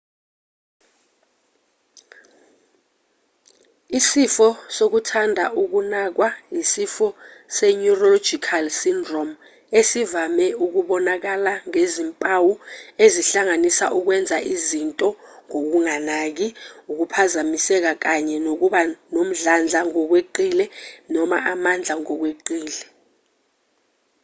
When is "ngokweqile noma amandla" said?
19.89-21.93